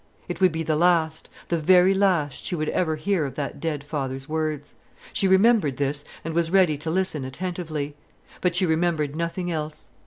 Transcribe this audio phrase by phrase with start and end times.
[0.27, 3.77] It would be the last, the very last, she would ever hear of that dear
[3.85, 4.75] father's words.
[5.13, 7.93] She remembered this, and was ready to listen attentively;
[8.41, 9.89] but she remembered nothing else.